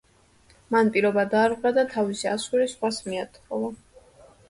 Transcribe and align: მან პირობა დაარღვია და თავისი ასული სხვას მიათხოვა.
მან 0.75 0.89
პირობა 0.95 1.27
დაარღვია 1.35 1.73
და 1.77 1.85
თავისი 1.93 2.33
ასული 2.35 2.69
სხვას 2.75 3.01
მიათხოვა. 3.13 3.75